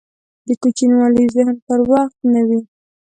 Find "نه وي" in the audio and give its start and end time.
2.33-2.59